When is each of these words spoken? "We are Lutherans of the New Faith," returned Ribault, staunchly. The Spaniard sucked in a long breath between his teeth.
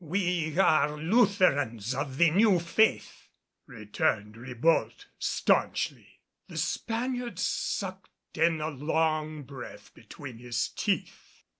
"We 0.03 0.57
are 0.57 0.97
Lutherans 0.97 1.93
of 1.93 2.17
the 2.17 2.31
New 2.31 2.57
Faith," 2.57 3.27
returned 3.67 4.35
Ribault, 4.35 5.05
staunchly. 5.19 6.21
The 6.47 6.57
Spaniard 6.57 7.37
sucked 7.37 8.09
in 8.35 8.61
a 8.61 8.69
long 8.69 9.43
breath 9.43 9.93
between 9.93 10.39
his 10.39 10.69
teeth. 10.69 11.43